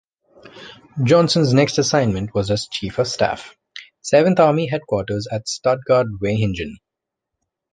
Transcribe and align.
Johnson's 1.03 1.53
next 1.53 1.77
assignment 1.77 2.33
was 2.33 2.49
as 2.49 2.67
chief 2.71 2.97
of 2.97 3.05
staff, 3.07 3.55
Seventh 4.01 4.39
Army 4.39 4.65
Headquarters 4.65 5.27
at 5.31 5.47
Stuttgart-Vaihingen. 5.47 6.77